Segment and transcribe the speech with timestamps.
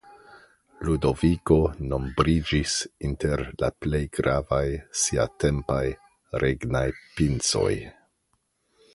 [0.87, 1.57] Ludoviko
[1.89, 2.77] nombriĝis
[3.09, 4.63] inter la plej gravaj
[5.01, 5.83] siatempaj
[6.45, 6.83] regnaj
[7.19, 7.71] pincoj.